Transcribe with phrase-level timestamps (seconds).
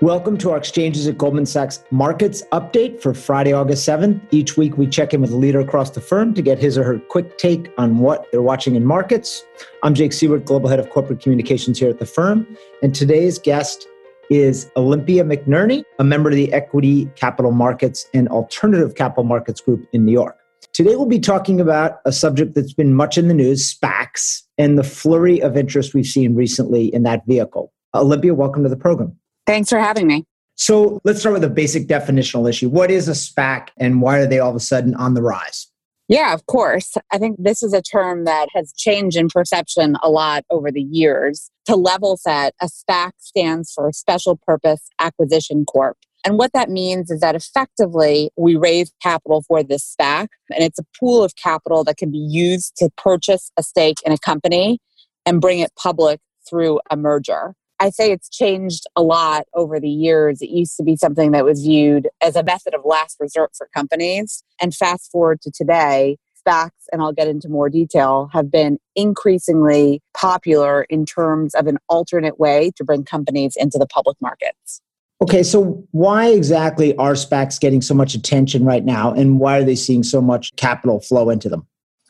[0.00, 4.20] Welcome to our Exchanges at Goldman Sachs Markets Update for Friday, August 7th.
[4.32, 6.82] Each week, we check in with a leader across the firm to get his or
[6.82, 9.44] her quick take on what they're watching in markets.
[9.84, 12.44] I'm Jake Siewert, Global Head of Corporate Communications here at the firm.
[12.82, 13.86] And today's guest
[14.30, 19.86] is Olympia McNerney, a member of the Equity Capital Markets and Alternative Capital Markets Group
[19.92, 20.36] in New York.
[20.72, 24.76] Today, we'll be talking about a subject that's been much in the news SPACs and
[24.76, 27.72] the flurry of interest we've seen recently in that vehicle.
[27.94, 29.16] Olympia, welcome to the program.
[29.46, 30.24] Thanks for having me.
[30.56, 32.68] So let's start with a basic definitional issue.
[32.68, 35.68] What is a SPAC and why are they all of a sudden on the rise?
[36.08, 36.94] Yeah, of course.
[37.12, 40.82] I think this is a term that has changed in perception a lot over the
[40.82, 41.50] years.
[41.66, 45.96] To level set, a SPAC stands for Special Purpose Acquisition Corp.
[46.26, 50.78] And what that means is that effectively we raise capital for this SPAC, and it's
[50.78, 54.78] a pool of capital that can be used to purchase a stake in a company
[55.26, 57.54] and bring it public through a merger.
[57.80, 60.40] I say it's changed a lot over the years.
[60.40, 63.68] It used to be something that was viewed as a method of last resort for
[63.74, 64.42] companies.
[64.60, 66.16] And fast forward to today,
[66.46, 71.78] SPACs, and I'll get into more detail, have been increasingly popular in terms of an
[71.88, 74.80] alternate way to bring companies into the public markets.
[75.20, 79.64] Okay, so why exactly are SPACs getting so much attention right now, and why are
[79.64, 81.66] they seeing so much capital flow into them?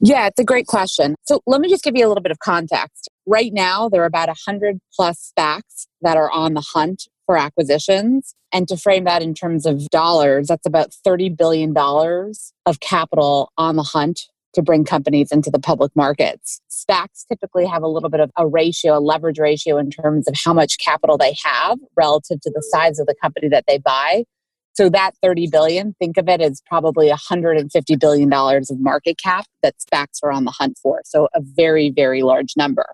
[0.00, 1.14] Yeah, it's a great question.
[1.24, 3.08] So let me just give you a little bit of context.
[3.30, 8.34] Right now, there are about 100 plus SPACs that are on the hunt for acquisitions.
[8.54, 13.76] And to frame that in terms of dollars, that's about $30 billion of capital on
[13.76, 14.22] the hunt
[14.54, 16.62] to bring companies into the public markets.
[16.70, 20.34] SPACs typically have a little bit of a ratio, a leverage ratio in terms of
[20.42, 24.24] how much capital they have relative to the size of the company that they buy.
[24.72, 29.44] So that 30 billion, think of it as probably 150 billion dollars of market cap
[29.62, 31.02] that SPACs are on the hunt for.
[31.04, 32.86] So a very, very large number.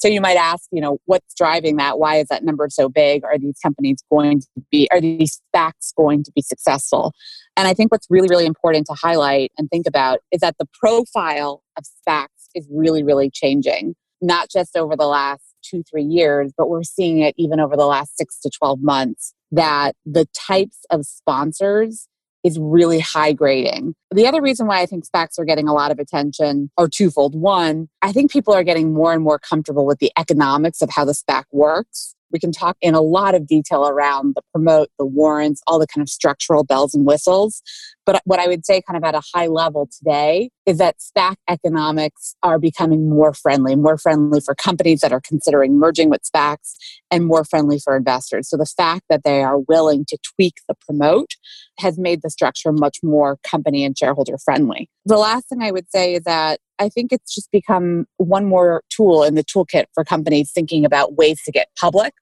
[0.00, 1.98] So you might ask, you know, what's driving that?
[1.98, 3.22] Why is that number so big?
[3.24, 7.12] Are these companies going to be, are these SPACs going to be successful?
[7.56, 10.66] And I think what's really, really important to highlight and think about is that the
[10.72, 16.52] profile of SPACs is really, really changing, not just over the last two, three years,
[16.56, 20.78] but we're seeing it even over the last six to 12 months that the types
[20.90, 22.08] of sponsors
[22.44, 23.94] is really high grading.
[24.10, 27.34] The other reason why I think SPACs are getting a lot of attention are twofold.
[27.34, 31.04] One, I think people are getting more and more comfortable with the economics of how
[31.04, 32.14] the SPAC works.
[32.32, 35.86] We can talk in a lot of detail around the promote, the warrants, all the
[35.86, 37.62] kind of structural bells and whistles.
[38.06, 41.36] But what I would say, kind of at a high level today, is that SPAC
[41.48, 46.76] economics are becoming more friendly, more friendly for companies that are considering merging with SPACs,
[47.10, 48.48] and more friendly for investors.
[48.48, 51.30] So the fact that they are willing to tweak the promote
[51.78, 54.88] has made the structure much more company and shareholder friendly.
[55.04, 58.82] The last thing I would say is that I think it's just become one more
[58.88, 62.14] tool in the toolkit for companies thinking about ways to get public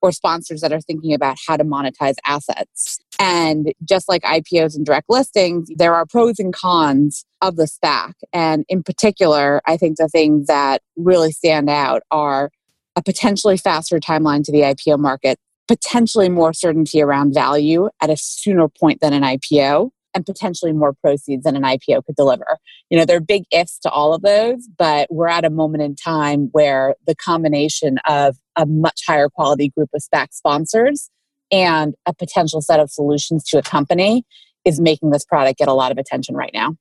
[0.00, 3.00] or sponsors that are thinking about how to monetize assets.
[3.18, 8.12] And just like IPOs and direct listings, there are pros and cons of the SPAC.
[8.32, 12.50] And in particular, I think the things that really stand out are
[12.96, 18.16] a potentially faster timeline to the IPO market, potentially more certainty around value at a
[18.16, 22.58] sooner point than an IPO, and potentially more proceeds than an IPO could deliver.
[22.90, 25.82] You know, there are big ifs to all of those, but we're at a moment
[25.82, 31.10] in time where the combination of a much higher quality group of SPAC sponsors
[31.50, 34.24] and a potential set of solutions to a company
[34.64, 36.74] is making this product get a lot of attention right now.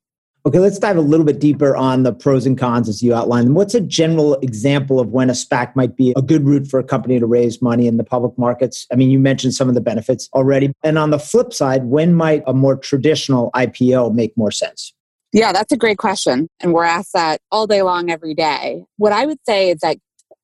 [0.46, 3.56] Okay, let's dive a little bit deeper on the pros and cons as you outlined.
[3.56, 6.84] What's a general example of when a SPAC might be a good route for a
[6.84, 8.86] company to raise money in the public markets?
[8.92, 10.74] I mean, you mentioned some of the benefits already.
[10.84, 14.94] And on the flip side, when might a more traditional IPO make more sense?
[15.32, 16.50] Yeah, that's a great question.
[16.60, 18.84] And we're asked that all day long, every day.
[18.98, 19.98] What I would say is that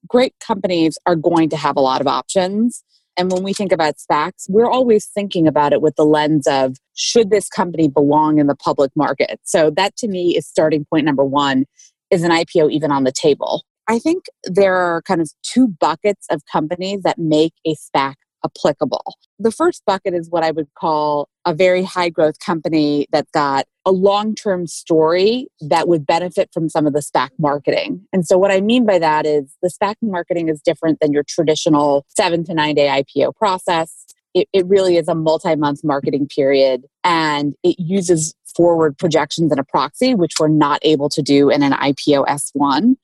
[0.08, 2.86] great companies are going to have a lot of options.
[3.20, 6.78] And when we think about SPACs, we're always thinking about it with the lens of
[6.96, 9.42] should this company belong in the public market?
[9.44, 11.66] So that to me is starting point number one
[12.12, 13.66] is an IPO even on the table?
[13.90, 18.14] I think there are kind of two buckets of companies that make a SPAC
[18.44, 19.16] applicable.
[19.40, 23.66] The first bucket is what I would call a very high growth company that's got
[23.86, 28.06] a long term story that would benefit from some of the SPAC marketing.
[28.14, 31.24] And so, what I mean by that is the SPAC marketing is different than your
[31.24, 34.06] traditional seven to nine day IPO process.
[34.36, 39.60] It, it really is a multi month marketing period and it uses forward projections and
[39.60, 42.96] a proxy, which we're not able to do in an IPO S1.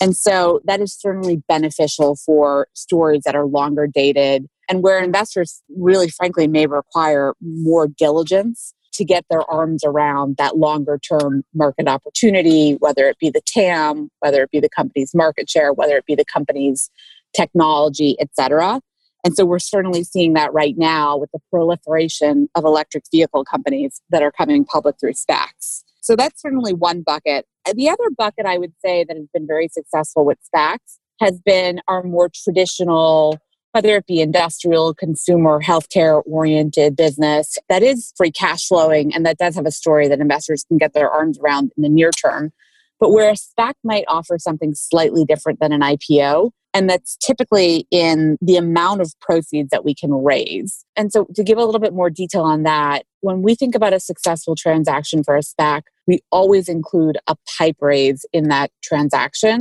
[0.00, 5.62] And so that is certainly beneficial for stories that are longer dated and where investors
[5.76, 11.88] really, frankly, may require more diligence to get their arms around that longer term market
[11.88, 16.06] opportunity, whether it be the TAM, whether it be the company's market share, whether it
[16.06, 16.90] be the company's
[17.34, 18.80] technology, et cetera.
[19.24, 24.00] And so we're certainly seeing that right now with the proliferation of electric vehicle companies
[24.10, 25.82] that are coming public through SPACs.
[26.00, 27.46] So that's certainly one bucket.
[27.68, 31.38] Uh, the other bucket I would say that has been very successful with SPACs has
[31.40, 33.38] been our more traditional,
[33.72, 39.38] whether it be industrial, consumer, healthcare oriented business that is free cash flowing and that
[39.38, 42.52] does have a story that investors can get their arms around in the near term.
[42.98, 47.86] But where a SPAC might offer something slightly different than an IPO, and that's typically
[47.90, 50.84] in the amount of proceeds that we can raise.
[50.96, 53.94] And so, to give a little bit more detail on that, when we think about
[53.94, 59.58] a successful transaction for a SPAC, we always include a pipe raise in that transaction.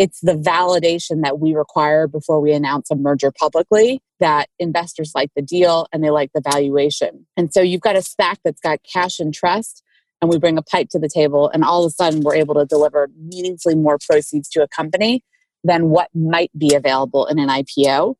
[0.00, 5.30] It's the validation that we require before we announce a merger publicly that investors like
[5.36, 7.26] the deal and they like the valuation.
[7.36, 9.82] And so you've got a SPAC that's got cash and trust,
[10.22, 12.54] and we bring a pipe to the table, and all of a sudden we're able
[12.54, 15.22] to deliver meaningfully more proceeds to a company
[15.64, 18.14] than what might be available in an IPO.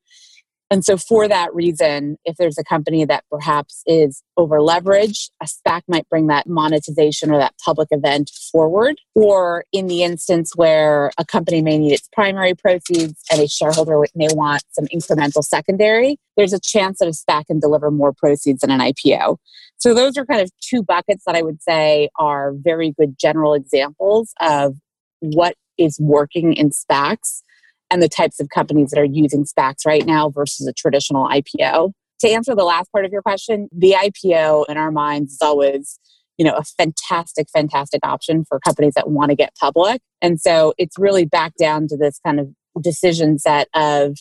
[0.73, 5.47] And so, for that reason, if there's a company that perhaps is over leveraged, a
[5.47, 8.97] SPAC might bring that monetization or that public event forward.
[9.17, 14.05] Or in the instance where a company may need its primary proceeds and a shareholder
[14.15, 18.61] may want some incremental secondary, there's a chance that a SPAC can deliver more proceeds
[18.61, 19.39] than an IPO.
[19.79, 23.55] So, those are kind of two buckets that I would say are very good general
[23.55, 24.77] examples of
[25.19, 27.43] what is working in SPACs
[27.91, 31.93] and the types of companies that are using SPACs right now versus a traditional IPO.
[32.21, 35.99] To answer the last part of your question, the IPO in our minds is always
[36.39, 40.01] you know a fantastic fantastic option for companies that want to get public.
[40.23, 42.49] And so it's really back down to this kind of
[42.81, 44.17] decision set of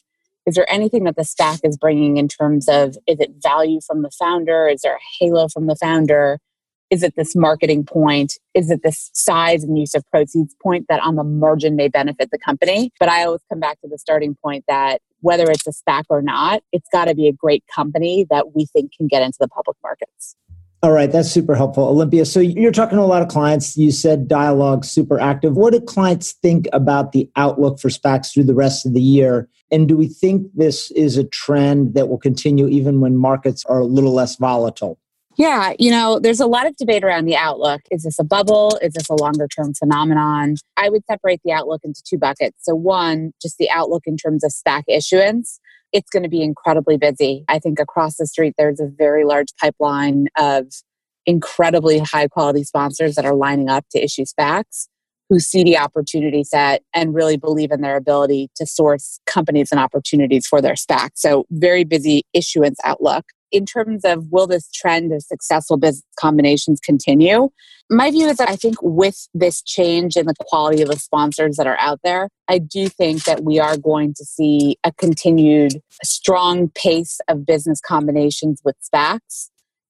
[0.46, 4.02] is there anything that the SPAC is bringing in terms of is it value from
[4.02, 4.68] the founder?
[4.68, 6.40] Is there a halo from the founder
[6.90, 8.34] is it this marketing point?
[8.54, 12.32] Is it this size and use of proceeds point that on the margin may benefit
[12.32, 12.92] the company?
[13.00, 16.22] But I always come back to the starting point that whether it's a SPAC or
[16.22, 19.48] not, it's got to be a great company that we think can get into the
[19.48, 20.36] public markets.
[20.82, 21.84] All right, that's super helpful.
[21.84, 23.76] Olympia, so you're talking to a lot of clients.
[23.76, 25.58] You said dialogue super active.
[25.58, 29.50] What do clients think about the outlook for SPACs through the rest of the year?
[29.72, 33.80] And do we think this is a trend that will continue even when markets are
[33.80, 34.98] a little less volatile?
[35.40, 37.80] Yeah, you know, there's a lot of debate around the outlook.
[37.92, 38.78] Is this a bubble?
[38.82, 40.56] Is this a longer term phenomenon?
[40.76, 42.58] I would separate the outlook into two buckets.
[42.60, 45.62] So, one, just the outlook in terms of SPAC issuance.
[45.94, 47.46] It's going to be incredibly busy.
[47.48, 50.66] I think across the street, there's a very large pipeline of
[51.26, 54.90] incredibly high quality sponsors that are lining up to issue SPACs
[55.30, 59.80] who see the opportunity set and really believe in their ability to source companies and
[59.80, 61.12] opportunities for their SPAC.
[61.16, 66.80] So, very busy issuance outlook in terms of will this trend of successful business combinations
[66.80, 67.50] continue?
[67.90, 71.58] My view is that I think with this change in the quality of the sponsors
[71.58, 75.82] that are out there, I do think that we are going to see a continued
[76.04, 79.50] strong pace of business combinations with SPACs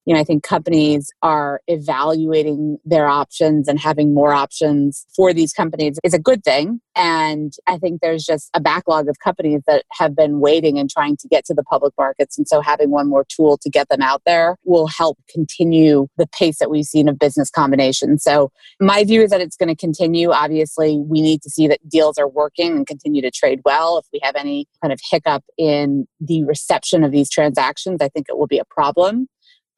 [0.09, 5.53] you know, I think companies are evaluating their options and having more options for these
[5.53, 6.81] companies is a good thing.
[6.95, 11.15] And I think there's just a backlog of companies that have been waiting and trying
[11.17, 12.39] to get to the public markets.
[12.39, 16.25] And so having one more tool to get them out there will help continue the
[16.25, 18.23] pace that we've seen of business combinations.
[18.23, 18.51] So
[18.81, 20.31] my view is that it's going to continue.
[20.31, 23.99] Obviously, we need to see that deals are working and continue to trade well.
[23.99, 28.25] If we have any kind of hiccup in the reception of these transactions, I think
[28.27, 29.27] it will be a problem.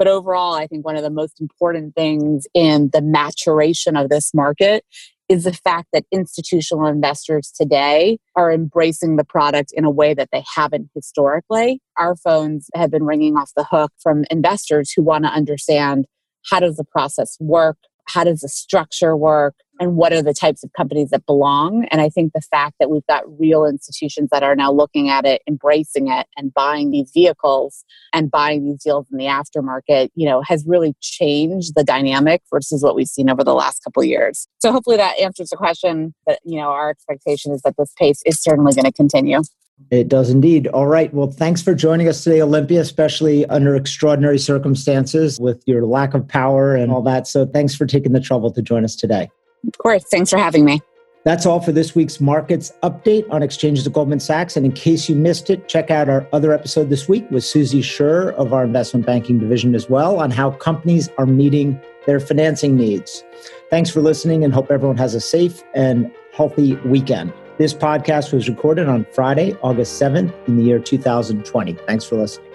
[0.02, 4.34] But overall, I think one of the most important things in the maturation of this
[4.34, 4.84] market
[5.30, 10.30] is the fact that institutional investors today are embracing the product in a way that
[10.32, 11.82] they haven't historically.
[11.98, 16.08] Our phones have been ringing off the hook from investors who want to understand
[16.50, 17.78] how does the process work?
[18.08, 19.54] How does the structure work?
[19.82, 21.86] And what are the types of companies that belong.
[21.90, 25.26] And I think the fact that we've got real institutions that are now looking at
[25.26, 27.84] it, embracing it, and buying these vehicles
[28.14, 32.84] and buying these deals in the aftermarket, you know, has really changed the dynamic versus
[32.84, 34.48] what we've seen over the last couple of years.
[34.60, 36.14] So hopefully that answers the question.
[36.28, 39.42] But you know, our expectation is that this pace is certainly going to continue.
[39.90, 40.68] It does indeed.
[40.68, 41.12] All right.
[41.12, 46.28] Well, thanks for joining us today, Olympia, especially under extraordinary circumstances with your lack of
[46.28, 47.26] power and all that.
[47.26, 49.32] So thanks for taking the trouble to join us today.
[49.68, 50.04] Of course.
[50.06, 50.82] Thanks for having me.
[51.24, 54.58] That's all for this week's markets update on exchanges of Goldman Sachs.
[54.58, 57.84] And in case you missed it, check out our other episode this week with Susie
[57.84, 62.76] Scher of our investment banking division as well on how companies are meeting their financing
[62.76, 63.24] needs.
[63.70, 67.32] Thanks for listening and hope everyone has a safe and healthy weekend.
[67.60, 71.74] This podcast was recorded on Friday, August 7th in the year 2020.
[71.86, 72.48] Thanks for listening.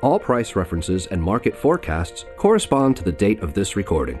[0.00, 4.20] All price references and market forecasts correspond to the date of this recording.